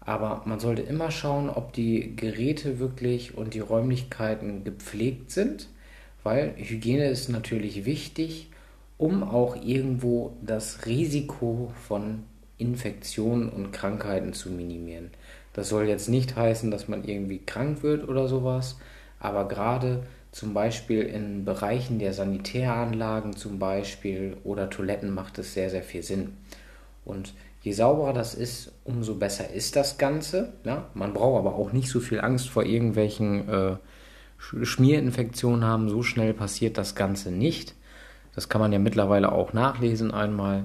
Aber 0.00 0.42
man 0.44 0.60
sollte 0.60 0.82
immer 0.82 1.10
schauen, 1.10 1.50
ob 1.50 1.72
die 1.72 2.14
Geräte 2.16 2.78
wirklich 2.78 3.36
und 3.36 3.54
die 3.54 3.60
Räumlichkeiten 3.60 4.64
gepflegt 4.64 5.30
sind, 5.30 5.68
weil 6.22 6.54
Hygiene 6.56 7.08
ist 7.08 7.28
natürlich 7.28 7.84
wichtig, 7.84 8.50
um 9.00 9.22
auch 9.22 9.56
irgendwo 9.56 10.36
das 10.42 10.86
Risiko 10.86 11.72
von 11.88 12.24
Infektionen 12.58 13.48
und 13.48 13.72
Krankheiten 13.72 14.34
zu 14.34 14.50
minimieren. 14.50 15.10
Das 15.54 15.68
soll 15.70 15.88
jetzt 15.88 16.08
nicht 16.08 16.36
heißen, 16.36 16.70
dass 16.70 16.86
man 16.86 17.04
irgendwie 17.04 17.38
krank 17.38 17.82
wird 17.82 18.06
oder 18.06 18.28
sowas, 18.28 18.78
aber 19.18 19.48
gerade 19.48 20.02
zum 20.32 20.54
Beispiel 20.54 21.02
in 21.02 21.44
Bereichen 21.44 21.98
der 21.98 22.12
Sanitäranlagen 22.12 23.34
zum 23.34 23.58
Beispiel 23.58 24.36
oder 24.44 24.70
Toiletten 24.70 25.12
macht 25.12 25.38
es 25.38 25.54
sehr, 25.54 25.70
sehr 25.70 25.82
viel 25.82 26.02
Sinn. 26.02 26.36
Und 27.04 27.32
Je 27.62 27.72
sauberer 27.72 28.14
das 28.14 28.34
ist, 28.34 28.72
umso 28.84 29.16
besser 29.16 29.50
ist 29.50 29.76
das 29.76 29.98
Ganze. 29.98 30.54
Ja? 30.64 30.86
Man 30.94 31.12
braucht 31.12 31.40
aber 31.40 31.56
auch 31.56 31.72
nicht 31.72 31.90
so 31.90 32.00
viel 32.00 32.20
Angst 32.20 32.48
vor 32.48 32.64
irgendwelchen 32.64 33.48
äh, 33.48 33.76
Schmierinfektionen 34.38 35.64
haben. 35.64 35.90
So 35.90 36.02
schnell 36.02 36.32
passiert 36.32 36.78
das 36.78 36.94
Ganze 36.94 37.30
nicht. 37.30 37.74
Das 38.34 38.48
kann 38.48 38.60
man 38.60 38.72
ja 38.72 38.78
mittlerweile 38.78 39.32
auch 39.32 39.52
nachlesen 39.52 40.12
einmal. 40.12 40.64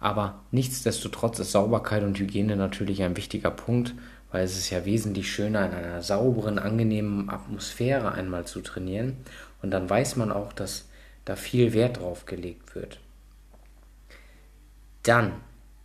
Aber 0.00 0.40
nichtsdestotrotz 0.50 1.38
ist 1.38 1.52
Sauberkeit 1.52 2.02
und 2.02 2.18
Hygiene 2.18 2.56
natürlich 2.56 3.02
ein 3.02 3.16
wichtiger 3.16 3.50
Punkt, 3.50 3.94
weil 4.30 4.44
es 4.44 4.58
ist 4.58 4.70
ja 4.70 4.84
wesentlich 4.84 5.32
schöner, 5.32 5.64
in 5.64 5.72
einer 5.72 6.02
sauberen, 6.02 6.58
angenehmen 6.58 7.30
Atmosphäre 7.30 8.12
einmal 8.12 8.44
zu 8.44 8.60
trainieren. 8.60 9.16
Und 9.62 9.70
dann 9.70 9.88
weiß 9.88 10.16
man 10.16 10.32
auch, 10.32 10.52
dass 10.52 10.88
da 11.24 11.36
viel 11.36 11.72
Wert 11.72 12.00
drauf 12.00 12.26
gelegt 12.26 12.74
wird. 12.74 13.00
Dann 15.04 15.32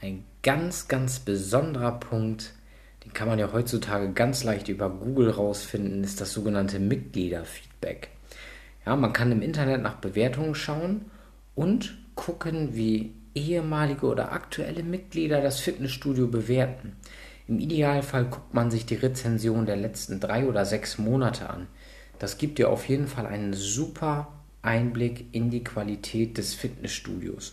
ein 0.01 0.25
ganz, 0.43 0.87
ganz 0.87 1.19
besonderer 1.19 1.99
Punkt, 1.99 2.53
den 3.05 3.13
kann 3.13 3.27
man 3.27 3.39
ja 3.39 3.53
heutzutage 3.53 4.11
ganz 4.11 4.43
leicht 4.43 4.67
über 4.67 4.89
Google 4.89 5.29
rausfinden, 5.29 6.03
ist 6.03 6.19
das 6.19 6.33
sogenannte 6.33 6.79
Mitgliederfeedback. 6.79 8.09
Ja, 8.85 8.95
man 8.95 9.13
kann 9.13 9.31
im 9.31 9.41
Internet 9.41 9.81
nach 9.81 9.95
Bewertungen 9.95 10.55
schauen 10.55 11.05
und 11.59 11.97
gucken, 12.15 12.73
wie 12.73 13.13
ehemalige 13.35 14.05
oder 14.05 14.31
aktuelle 14.31 14.81
Mitglieder 14.81 15.41
das 15.41 15.59
Fitnessstudio 15.59 16.27
bewerten. 16.27 16.95
Im 17.49 17.59
Idealfall 17.59 18.25
guckt 18.25 18.53
man 18.53 18.71
sich 18.71 18.85
die 18.85 18.95
Rezension 18.95 19.65
der 19.65 19.75
letzten 19.75 20.21
drei 20.21 20.45
oder 20.45 20.63
sechs 20.63 20.97
Monate 20.97 21.49
an. 21.49 21.67
Das 22.17 22.37
gibt 22.37 22.59
dir 22.59 22.69
auf 22.69 22.87
jeden 22.87 23.07
Fall 23.07 23.25
einen 23.25 23.51
super 23.51 24.29
Einblick 24.61 25.25
in 25.33 25.49
die 25.49 25.65
Qualität 25.65 26.37
des 26.37 26.53
Fitnessstudios 26.53 27.51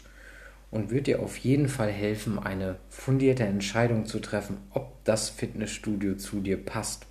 und 0.71 0.93
wird 0.93 1.09
dir 1.09 1.19
auf 1.19 1.37
jeden 1.39 1.69
Fall 1.69 1.91
helfen, 1.91 2.39
eine 2.39 2.77
fundierte 2.89 3.43
Entscheidung 3.43 4.07
zu 4.07 4.21
treffen, 4.21 4.59
ob 4.71 5.05
das 5.05 5.31
Fitnessstudio 5.31 6.15
zu 6.15 6.39
dir 6.39 6.65
passt. 6.65 7.07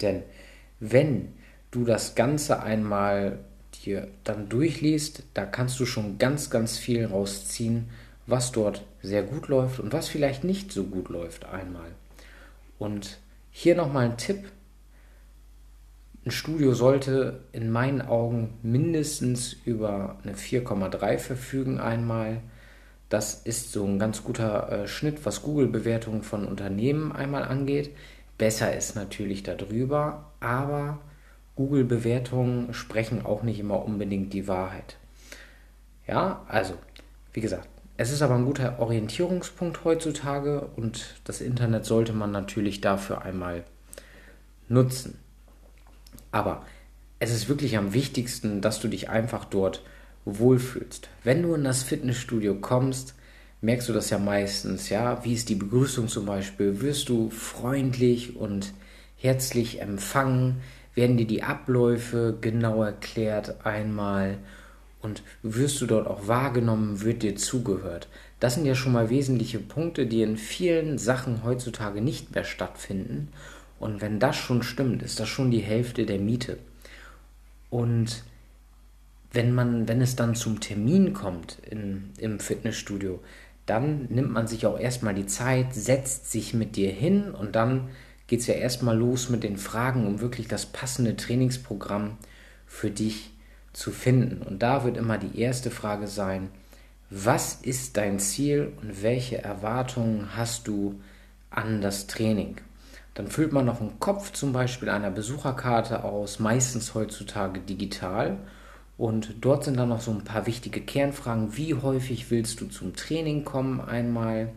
Denn 0.00 0.24
wenn 0.80 1.34
du 1.70 1.84
das 1.84 2.16
Ganze 2.16 2.64
einmal 2.64 3.38
dir 3.84 4.08
dann 4.24 4.48
durchliest, 4.48 5.24
da 5.34 5.46
kannst 5.46 5.78
du 5.80 5.86
schon 5.86 6.18
ganz, 6.18 6.50
ganz 6.50 6.78
viel 6.78 7.06
rausziehen, 7.06 7.88
was 8.26 8.52
dort 8.52 8.84
sehr 9.02 9.22
gut 9.22 9.48
läuft 9.48 9.80
und 9.80 9.92
was 9.92 10.08
vielleicht 10.08 10.44
nicht 10.44 10.72
so 10.72 10.84
gut 10.84 11.08
läuft 11.08 11.46
einmal. 11.46 11.90
Und 12.78 13.18
hier 13.50 13.74
nochmal 13.74 14.06
ein 14.06 14.16
Tipp. 14.16 14.50
Ein 16.24 16.30
Studio 16.30 16.74
sollte 16.74 17.40
in 17.52 17.70
meinen 17.70 18.02
Augen 18.02 18.58
mindestens 18.62 19.56
über 19.64 20.18
eine 20.22 20.34
4,3 20.34 21.18
verfügen 21.18 21.80
einmal. 21.80 22.42
Das 23.08 23.34
ist 23.34 23.72
so 23.72 23.84
ein 23.84 23.98
ganz 23.98 24.22
guter 24.22 24.70
äh, 24.70 24.88
Schnitt, 24.88 25.24
was 25.24 25.42
Google-Bewertungen 25.42 26.22
von 26.22 26.46
Unternehmen 26.46 27.10
einmal 27.10 27.42
angeht. 27.42 27.90
Besser 28.38 28.76
ist 28.76 28.94
natürlich 28.94 29.42
darüber, 29.42 30.30
aber 30.40 31.00
Google-Bewertungen 31.60 32.72
sprechen 32.72 33.26
auch 33.26 33.42
nicht 33.42 33.60
immer 33.60 33.84
unbedingt 33.84 34.32
die 34.32 34.48
Wahrheit. 34.48 34.96
Ja, 36.06 36.42
also, 36.48 36.72
wie 37.34 37.42
gesagt, 37.42 37.68
es 37.98 38.10
ist 38.10 38.22
aber 38.22 38.36
ein 38.36 38.46
guter 38.46 38.78
Orientierungspunkt 38.78 39.84
heutzutage 39.84 40.62
und 40.76 41.20
das 41.24 41.42
Internet 41.42 41.84
sollte 41.84 42.14
man 42.14 42.32
natürlich 42.32 42.80
dafür 42.80 43.20
einmal 43.20 43.64
nutzen. 44.70 45.18
Aber 46.32 46.64
es 47.18 47.30
ist 47.30 47.50
wirklich 47.50 47.76
am 47.76 47.92
wichtigsten, 47.92 48.62
dass 48.62 48.80
du 48.80 48.88
dich 48.88 49.10
einfach 49.10 49.44
dort 49.44 49.82
wohlfühlst. 50.24 51.10
Wenn 51.24 51.42
du 51.42 51.52
in 51.52 51.64
das 51.64 51.82
Fitnessstudio 51.82 52.54
kommst, 52.54 53.14
merkst 53.60 53.86
du 53.86 53.92
das 53.92 54.08
ja 54.08 54.18
meistens, 54.18 54.88
ja. 54.88 55.22
Wie 55.26 55.34
ist 55.34 55.50
die 55.50 55.56
Begrüßung 55.56 56.08
zum 56.08 56.24
Beispiel? 56.24 56.80
Wirst 56.80 57.10
du 57.10 57.28
freundlich 57.28 58.34
und 58.36 58.72
herzlich 59.18 59.82
empfangen? 59.82 60.62
Werden 60.94 61.16
dir 61.16 61.26
die 61.26 61.42
Abläufe 61.42 62.36
genau 62.40 62.82
erklärt 62.82 63.64
einmal? 63.64 64.38
Und 65.02 65.22
wirst 65.42 65.80
du 65.80 65.86
dort 65.86 66.06
auch 66.06 66.28
wahrgenommen, 66.28 67.02
wird 67.02 67.22
dir 67.22 67.34
zugehört? 67.36 68.08
Das 68.38 68.54
sind 68.54 68.66
ja 68.66 68.74
schon 68.74 68.92
mal 68.92 69.08
wesentliche 69.10 69.58
Punkte, 69.58 70.06
die 70.06 70.22
in 70.22 70.36
vielen 70.36 70.98
Sachen 70.98 71.42
heutzutage 71.44 72.00
nicht 72.00 72.34
mehr 72.34 72.44
stattfinden. 72.44 73.28
Und 73.78 74.02
wenn 74.02 74.18
das 74.18 74.36
schon 74.36 74.62
stimmt, 74.62 75.02
ist 75.02 75.18
das 75.18 75.28
schon 75.28 75.50
die 75.50 75.60
Hälfte 75.60 76.04
der 76.04 76.18
Miete. 76.18 76.58
Und 77.70 78.24
wenn 79.32 79.54
man, 79.54 79.88
wenn 79.88 80.02
es 80.02 80.16
dann 80.16 80.34
zum 80.34 80.60
Termin 80.60 81.12
kommt 81.12 81.58
in, 81.70 82.10
im 82.18 82.40
Fitnessstudio, 82.40 83.20
dann 83.66 84.06
nimmt 84.10 84.32
man 84.32 84.46
sich 84.46 84.66
auch 84.66 84.78
erstmal 84.78 85.14
die 85.14 85.26
Zeit, 85.26 85.74
setzt 85.74 86.30
sich 86.30 86.54
mit 86.54 86.76
dir 86.76 86.90
hin 86.90 87.30
und 87.30 87.54
dann 87.54 87.88
geht 88.30 88.40
es 88.40 88.46
ja 88.46 88.54
erstmal 88.54 88.96
los 88.96 89.28
mit 89.28 89.42
den 89.42 89.56
Fragen, 89.56 90.06
um 90.06 90.20
wirklich 90.20 90.46
das 90.46 90.64
passende 90.64 91.16
Trainingsprogramm 91.16 92.16
für 92.64 92.88
dich 92.88 93.32
zu 93.72 93.90
finden. 93.90 94.42
Und 94.42 94.62
da 94.62 94.84
wird 94.84 94.96
immer 94.96 95.18
die 95.18 95.40
erste 95.40 95.72
Frage 95.72 96.06
sein, 96.06 96.48
was 97.10 97.54
ist 97.54 97.96
dein 97.96 98.20
Ziel 98.20 98.72
und 98.80 99.02
welche 99.02 99.42
Erwartungen 99.42 100.36
hast 100.36 100.68
du 100.68 101.00
an 101.50 101.80
das 101.80 102.06
Training? 102.06 102.58
Dann 103.14 103.26
füllt 103.26 103.52
man 103.52 103.66
noch 103.66 103.80
einen 103.80 103.98
Kopf 103.98 104.30
zum 104.30 104.52
Beispiel 104.52 104.90
einer 104.90 105.10
Besucherkarte 105.10 106.04
aus, 106.04 106.38
meistens 106.38 106.94
heutzutage 106.94 107.58
digital. 107.58 108.38
Und 108.96 109.34
dort 109.40 109.64
sind 109.64 109.76
dann 109.76 109.88
noch 109.88 110.02
so 110.02 110.12
ein 110.12 110.22
paar 110.22 110.46
wichtige 110.46 110.80
Kernfragen. 110.80 111.56
Wie 111.56 111.74
häufig 111.74 112.30
willst 112.30 112.60
du 112.60 112.66
zum 112.66 112.94
Training 112.94 113.44
kommen 113.44 113.80
einmal? 113.80 114.52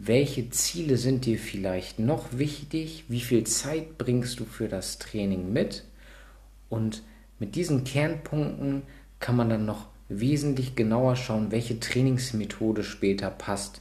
Welche 0.00 0.48
Ziele 0.50 0.96
sind 0.96 1.26
dir 1.26 1.40
vielleicht 1.40 1.98
noch 1.98 2.26
wichtig? 2.30 3.04
Wie 3.08 3.20
viel 3.20 3.42
Zeit 3.42 3.98
bringst 3.98 4.38
du 4.38 4.44
für 4.44 4.68
das 4.68 5.00
Training 5.00 5.52
mit? 5.52 5.82
Und 6.68 7.02
mit 7.40 7.56
diesen 7.56 7.82
Kernpunkten 7.82 8.82
kann 9.18 9.34
man 9.34 9.50
dann 9.50 9.66
noch 9.66 9.86
wesentlich 10.08 10.76
genauer 10.76 11.16
schauen, 11.16 11.50
welche 11.50 11.80
Trainingsmethode 11.80 12.84
später 12.84 13.28
passt. 13.28 13.80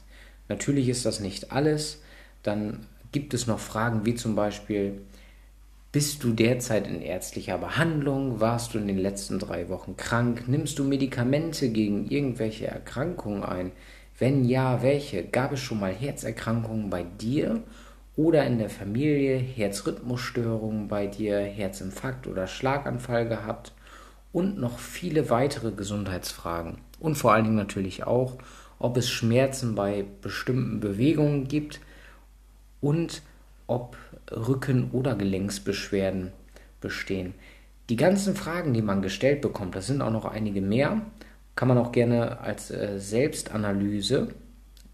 Natürlich 0.49 0.89
ist 0.89 1.05
das 1.05 1.19
nicht 1.19 1.51
alles. 1.51 2.01
Dann 2.41 2.87
gibt 3.11 3.35
es 3.35 3.45
noch 3.45 3.59
Fragen 3.59 4.03
wie 4.07 4.15
zum 4.15 4.35
Beispiel, 4.35 5.01
bist 5.91 6.23
du 6.23 6.33
derzeit 6.33 6.87
in 6.87 7.03
ärztlicher 7.03 7.59
Behandlung? 7.59 8.39
Warst 8.39 8.73
du 8.73 8.79
in 8.79 8.87
den 8.87 8.97
letzten 8.97 9.37
drei 9.37 9.69
Wochen 9.69 9.95
krank? 9.97 10.47
Nimmst 10.47 10.79
du 10.79 10.83
Medikamente 10.83 11.69
gegen 11.69 12.09
irgendwelche 12.09 12.65
Erkrankungen 12.65 13.43
ein? 13.43 13.71
Wenn 14.17 14.45
ja, 14.45 14.81
welche? 14.81 15.23
Gab 15.23 15.51
es 15.51 15.59
schon 15.59 15.79
mal 15.79 15.93
Herzerkrankungen 15.93 16.89
bei 16.89 17.03
dir 17.03 17.63
oder 18.15 18.45
in 18.45 18.57
der 18.57 18.69
Familie? 18.69 19.37
Herzrhythmusstörungen 19.37 20.87
bei 20.87 21.07
dir? 21.07 21.39
Herzinfarkt 21.39 22.27
oder 22.27 22.47
Schlaganfall 22.47 23.27
gehabt? 23.27 23.73
und 24.37 24.59
noch 24.59 24.77
viele 24.77 25.31
weitere 25.31 25.71
Gesundheitsfragen. 25.71 26.77
Und 26.99 27.15
vor 27.15 27.33
allen 27.33 27.45
Dingen 27.45 27.55
natürlich 27.55 28.05
auch, 28.05 28.37
ob 28.77 28.95
es 28.97 29.09
Schmerzen 29.09 29.73
bei 29.73 30.05
bestimmten 30.21 30.79
Bewegungen 30.79 31.47
gibt 31.47 31.79
und 32.79 33.23
ob 33.65 33.97
Rücken- 34.31 34.91
oder 34.91 35.15
Gelenksbeschwerden 35.15 36.31
bestehen. 36.81 37.33
Die 37.89 37.95
ganzen 37.95 38.35
Fragen, 38.35 38.73
die 38.73 38.83
man 38.83 39.01
gestellt 39.01 39.41
bekommt, 39.41 39.75
das 39.75 39.87
sind 39.87 40.03
auch 40.03 40.11
noch 40.11 40.25
einige 40.25 40.61
mehr, 40.61 41.01
kann 41.57 41.67
man 41.67 41.79
auch 41.79 41.91
gerne 41.91 42.39
als 42.39 42.69
äh, 42.69 42.99
Selbstanalyse 42.99 44.29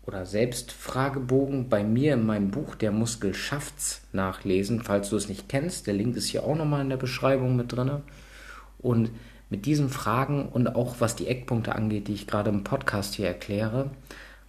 oder 0.06 0.26
Selbstfragebogen 0.26 1.68
bei 1.68 1.84
mir 1.84 2.14
in 2.14 2.26
meinem 2.26 2.52
Buch 2.52 2.76
Der 2.76 2.92
Muskel 2.92 3.34
schafft's 3.34 4.02
nachlesen, 4.14 4.82
falls 4.82 5.10
du 5.10 5.18
es 5.18 5.28
nicht 5.28 5.50
kennst. 5.50 5.88
Der 5.88 5.94
Link 5.94 6.16
ist 6.16 6.28
hier 6.28 6.46
auch 6.46 6.56
nochmal 6.56 6.82
in 6.82 6.90
der 6.90 6.98
Beschreibung 6.98 7.58
mit 7.58 7.74
drin. 7.74 8.02
Und 8.80 9.12
mit 9.50 9.66
diesen 9.66 9.90
Fragen 9.90 10.48
und 10.48 10.76
auch 10.76 10.96
was 11.00 11.18
die 11.18 11.28
Eckpunkte 11.28 11.76
angeht, 11.76 12.08
die 12.08 12.14
ich 12.14 12.28
gerade 12.28 12.50
im 12.50 12.64
Podcast 12.64 13.14
hier 13.14 13.28
erkläre, 13.28 13.92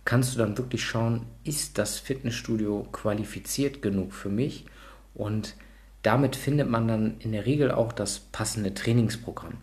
kannst 0.04 0.35
du 0.35 0.38
dann 0.38 0.56
wirklich 0.56 0.85
schauen, 0.85 1.23
ist 1.42 1.78
das 1.78 1.99
Fitnessstudio 1.99 2.87
qualifiziert 2.92 3.83
genug 3.83 4.12
für 4.12 4.28
mich? 4.28 4.66
Und 5.14 5.56
damit 6.02 6.37
findet 6.37 6.71
man 6.71 6.87
dann 6.87 7.16
in 7.18 7.33
der 7.33 7.44
Regel 7.44 7.73
auch 7.73 7.92
das 7.92 8.21
passende 8.21 8.73
Trainingsprogramm. 8.73 9.54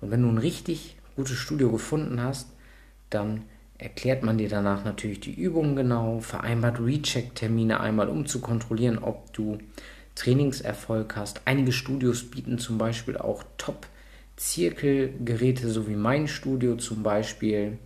Und 0.00 0.10
wenn 0.10 0.22
du 0.22 0.28
ein 0.28 0.38
richtig 0.38 0.96
gutes 1.16 1.36
Studio 1.36 1.70
gefunden 1.70 2.22
hast, 2.22 2.48
dann 3.10 3.42
erklärt 3.78 4.22
man 4.22 4.38
dir 4.38 4.48
danach 4.48 4.84
natürlich 4.84 5.20
die 5.20 5.34
Übungen 5.34 5.76
genau, 5.76 6.20
vereinbart 6.20 6.80
Recheck-Termine 6.80 7.80
einmal, 7.80 8.08
um 8.08 8.26
zu 8.26 8.40
kontrollieren, 8.40 8.98
ob 8.98 9.32
du 9.32 9.58
Trainingserfolg 10.14 11.16
hast. 11.16 11.42
Einige 11.44 11.72
Studios 11.72 12.30
bieten 12.30 12.58
zum 12.58 12.78
Beispiel 12.78 13.16
auch 13.16 13.42
Top- 13.58 13.86
Zirkelgeräte, 14.36 15.70
so 15.70 15.88
wie 15.88 15.94
mein 15.94 16.26
Studio 16.26 16.76
zum 16.76 17.02
Beispiel, 17.02 17.78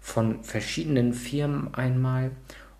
von 0.00 0.44
verschiedenen 0.44 1.14
Firmen 1.14 1.72
einmal. 1.74 2.30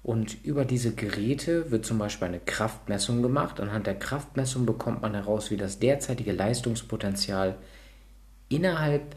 Und 0.02 0.44
über 0.44 0.66
diese 0.66 0.94
Geräte 0.94 1.70
wird 1.70 1.86
zum 1.86 1.96
Beispiel 1.96 2.28
eine 2.28 2.40
Kraftmessung 2.40 3.22
gemacht. 3.22 3.60
Anhand 3.60 3.86
der 3.86 3.98
Kraftmessung 3.98 4.66
bekommt 4.66 5.00
man 5.00 5.14
heraus, 5.14 5.50
wie 5.50 5.56
das 5.56 5.78
derzeitige 5.78 6.32
Leistungspotenzial 6.32 7.56
innerhalb 8.50 9.16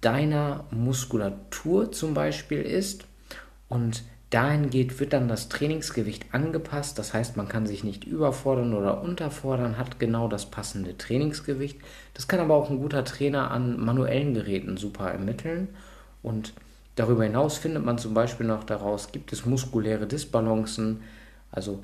deiner 0.00 0.64
Muskulatur 0.70 1.92
zum 1.92 2.14
Beispiel 2.14 2.62
ist. 2.62 3.06
Und 3.68 4.04
dahingehend 4.30 4.98
wird 5.00 5.12
dann 5.12 5.28
das 5.28 5.48
Trainingsgewicht 5.48 6.34
angepasst. 6.34 6.98
Das 6.98 7.14
heißt, 7.14 7.36
man 7.36 7.48
kann 7.48 7.66
sich 7.66 7.84
nicht 7.84 8.04
überfordern 8.04 8.74
oder 8.74 9.02
unterfordern, 9.02 9.78
hat 9.78 9.98
genau 9.98 10.28
das 10.28 10.46
passende 10.46 10.96
Trainingsgewicht. 10.96 11.80
Das 12.14 12.28
kann 12.28 12.40
aber 12.40 12.54
auch 12.54 12.70
ein 12.70 12.78
guter 12.78 13.04
Trainer 13.04 13.50
an 13.50 13.78
manuellen 13.78 14.34
Geräten 14.34 14.76
super 14.76 15.10
ermitteln. 15.10 15.68
Und 16.22 16.54
darüber 16.96 17.24
hinaus 17.24 17.58
findet 17.58 17.84
man 17.84 17.98
zum 17.98 18.14
Beispiel 18.14 18.46
noch 18.46 18.64
daraus, 18.64 19.12
gibt 19.12 19.32
es 19.32 19.46
muskuläre 19.46 20.06
Disbalancen, 20.06 21.02
also 21.50 21.82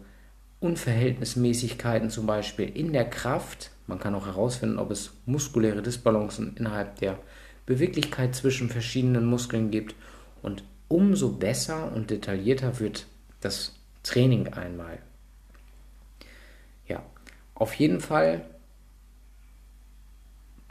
Unverhältnismäßigkeiten 0.61 2.11
zum 2.11 2.27
Beispiel 2.27 2.69
in 2.69 2.93
der 2.93 3.09
Kraft. 3.09 3.71
Man 3.87 3.99
kann 3.99 4.15
auch 4.15 4.27
herausfinden, 4.27 4.79
ob 4.79 4.91
es 4.91 5.13
muskuläre 5.27 5.83
Disbalancen 5.83 6.57
innerhalb 6.57 6.97
der 6.99 7.19
Beweglichkeit 7.67 8.35
zwischen 8.35 8.69
verschiedenen 8.69 9.25
Muskeln 9.25 9.71
gibt. 9.71 9.95
Und 10.43 10.65
umso 10.89 11.33
besser 11.33 11.93
und 11.93 12.11
detaillierter 12.11 12.81
wird 12.81 13.07
das 13.41 13.75
Training 14.03 14.49
einmal. 14.49 14.99
Ja, 16.87 17.03
auf 17.55 17.75
jeden 17.75 18.01
Fall 18.01 18.45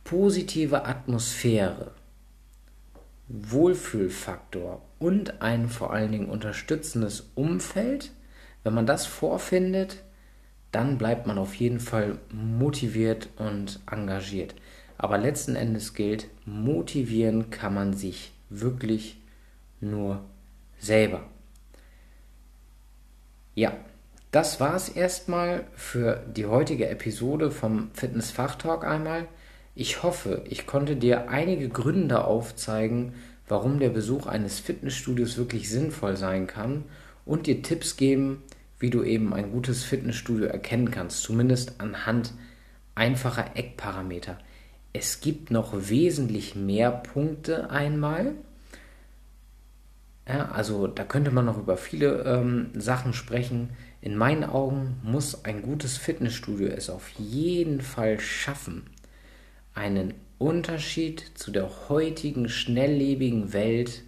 positive 0.04 0.86
Atmosphäre, 0.86 1.92
Wohlfühlfaktor 3.30 4.82
und 5.00 5.42
ein 5.42 5.70
vor 5.70 5.94
allen 5.94 6.12
Dingen 6.12 6.30
unterstützendes 6.30 7.32
Umfeld. 7.36 8.12
Wenn 8.64 8.74
man 8.74 8.86
das 8.86 9.06
vorfindet, 9.06 10.04
dann 10.72 10.98
bleibt 10.98 11.28
man 11.28 11.38
auf 11.38 11.56
jeden 11.56 11.80
Fall 11.80 12.20
motiviert 12.30 13.30
und 13.38 13.80
engagiert. 13.90 14.56
Aber 15.02 15.18
letzten 15.18 15.56
Endes 15.56 15.96
gilt, 15.96 16.28
motivieren 16.46 17.50
kann 17.50 17.74
man 17.74 17.94
sich 17.94 18.34
wirklich 18.52 19.20
nur 19.80 20.24
selber. 20.78 21.24
Ja, 23.56 23.74
das 24.30 24.60
war 24.60 24.76
es 24.76 24.90
erstmal 24.90 25.66
für 25.74 26.24
die 26.36 26.46
heutige 26.46 26.88
Episode 26.88 27.50
vom 27.50 27.90
Fitness 27.96 28.30
Fachtalk 28.30 28.84
einmal. 28.84 29.28
Ich 29.74 30.04
hoffe, 30.04 30.44
ich 30.48 30.68
konnte 30.68 30.96
dir 30.96 31.30
einige 31.30 31.70
Gründe 31.70 32.24
aufzeigen, 32.24 33.16
warum 33.48 33.80
der 33.80 33.90
Besuch 33.90 34.28
eines 34.28 34.60
Fitnessstudios 34.60 35.36
wirklich 35.36 35.68
sinnvoll 35.68 36.16
sein 36.16 36.46
kann 36.46 36.84
und 37.26 37.48
dir 37.48 37.64
Tipps 37.64 37.98
geben, 37.98 38.44
wie 38.78 38.92
du 38.92 39.02
eben 39.02 39.34
ein 39.34 39.52
gutes 39.52 39.84
Fitnessstudio 39.84 40.46
erkennen 40.46 40.92
kannst, 40.92 41.24
zumindest 41.24 41.82
anhand 41.82 42.34
einfacher 42.94 43.56
Eckparameter. 43.56 44.38
Es 44.94 45.22
gibt 45.22 45.52
noch 45.52 45.74
wesentlich 45.74 46.56
mehr 46.56 46.92
Punkte 46.92 47.70
einmal, 47.70 48.36
ja, 50.28 50.50
also 50.52 50.88
da 50.88 51.04
könnte 51.04 51.32
man 51.32 51.46
noch 51.46 51.58
über 51.58 51.78
viele 51.78 52.24
ähm, 52.24 52.70
Sachen 52.74 53.14
sprechen. 53.14 53.72
In 54.02 54.16
meinen 54.16 54.44
Augen 54.44 54.98
muss 55.04 55.46
ein 55.46 55.62
gutes 55.62 55.98
Fitnessstudio 55.98 56.68
es 56.70 56.90
auf 56.90 57.10
jeden 57.18 57.82
Fall 57.82 58.20
schaffen, 58.20 58.84
einen 59.74 60.14
Unterschied 60.38 61.24
zu 61.36 61.52
der 61.52 61.90
heutigen 61.90 62.50
schnelllebigen 62.50 63.54
Welt 63.54 64.04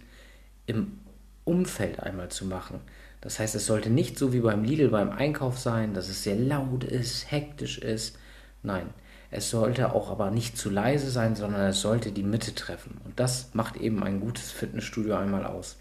im 0.66 0.98
Umfeld 1.44 2.00
einmal 2.00 2.30
zu 2.30 2.46
machen. 2.46 2.80
Das 3.20 3.38
heißt, 3.38 3.54
es 3.54 3.66
sollte 3.66 3.90
nicht 3.90 4.18
so 4.18 4.32
wie 4.32 4.40
beim 4.40 4.64
Lidl 4.64 4.88
beim 4.88 5.10
Einkauf 5.10 5.58
sein, 5.58 5.94
dass 5.94 6.08
es 6.08 6.22
sehr 6.22 6.36
laut 6.36 6.84
ist, 6.84 7.30
hektisch 7.30 7.78
ist. 7.78 8.18
Nein, 8.62 8.86
es 9.34 9.50
sollte 9.50 9.92
auch 9.94 10.10
aber 10.10 10.30
nicht 10.30 10.56
zu 10.56 10.70
leise 10.70 11.10
sein, 11.10 11.34
sondern 11.34 11.62
es 11.62 11.80
sollte 11.80 12.12
die 12.12 12.22
Mitte 12.22 12.54
treffen. 12.54 13.00
Und 13.04 13.18
das 13.18 13.50
macht 13.52 13.76
eben 13.76 14.02
ein 14.04 14.20
gutes 14.20 14.52
Fitnessstudio 14.52 15.16
einmal 15.16 15.44
aus. 15.44 15.76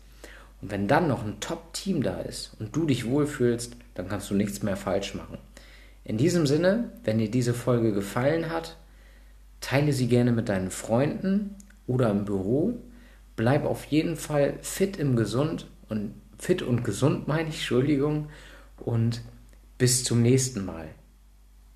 Und 0.61 0.71
wenn 0.71 0.87
dann 0.87 1.07
noch 1.07 1.23
ein 1.23 1.39
Top-Team 1.39 2.01
da 2.01 2.19
ist 2.21 2.55
und 2.59 2.75
du 2.75 2.85
dich 2.85 3.07
wohlfühlst, 3.07 3.75
dann 3.93 4.07
kannst 4.07 4.29
du 4.31 4.33
nichts 4.33 4.63
mehr 4.63 4.75
falsch 4.75 5.13
machen. 5.13 5.37
In 6.03 6.17
diesem 6.17 6.47
Sinne, 6.47 6.91
wenn 7.03 7.19
dir 7.19 7.29
diese 7.29 7.53
Folge 7.53 7.93
gefallen 7.93 8.49
hat, 8.49 8.75
teile 9.61 9.93
sie 9.93 10.07
gerne 10.07 10.31
mit 10.31 10.49
deinen 10.49 10.71
Freunden 10.71 11.55
oder 11.85 12.09
im 12.09 12.25
Büro. 12.25 12.79
Bleib 13.35 13.65
auf 13.65 13.85
jeden 13.85 14.15
Fall 14.15 14.55
fit 14.61 14.97
im 14.97 15.15
Gesund 15.15 15.67
und 15.89 16.15
fit 16.39 16.63
und 16.63 16.83
gesund 16.83 17.27
meine 17.27 17.49
ich, 17.49 17.55
Entschuldigung. 17.55 18.29
Und 18.77 19.21
bis 19.77 20.03
zum 20.03 20.21
nächsten 20.21 20.65
Mal. 20.65 20.87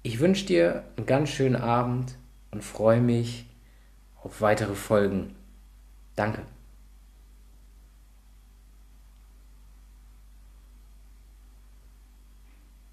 Ich 0.07 0.21
wünsche 0.21 0.45
dir 0.45 0.85
einen 0.95 1.05
ganz 1.05 1.31
schönen 1.31 1.57
Abend 1.57 2.15
und 2.51 2.63
freue 2.63 3.01
mich 3.01 3.45
auf 4.23 4.39
weitere 4.39 4.73
Folgen. 4.73 5.35
Danke. 6.15 6.43